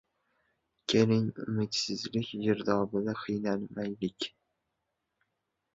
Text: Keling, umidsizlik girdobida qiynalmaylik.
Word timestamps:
Keling, 0.93 1.27
umidsizlik 1.43 2.33
girdobida 2.47 3.17
qiynalmaylik. 3.21 4.31